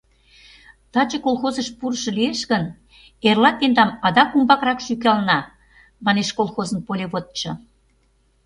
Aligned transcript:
Таче 0.93 1.17
колхозыш 1.25 1.67
пурышо 1.77 2.11
лиеш 2.17 2.39
гын, 2.51 2.63
эрла 3.27 3.51
тендам 3.57 3.89
адак 4.07 4.29
умбакырак 4.35 4.79
шӱкалына,— 4.85 5.39
манеш 6.05 6.29
колхозын 6.37 6.79
полеводшо. 6.87 7.51